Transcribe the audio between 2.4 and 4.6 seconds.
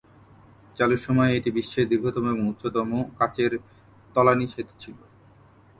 উচ্চতম কাঁচের-তলানী